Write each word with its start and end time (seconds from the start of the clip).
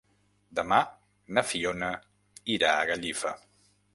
Demà 0.59 0.79
na 1.37 1.43
Fiona 1.51 1.91
irà 2.57 2.75
a 2.79 2.91
Gallifa. 2.93 3.37